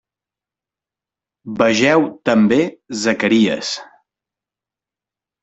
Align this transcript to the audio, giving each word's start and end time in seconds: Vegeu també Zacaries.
Vegeu 1.59 2.07
també 2.31 2.59
Zacaries. 3.03 3.71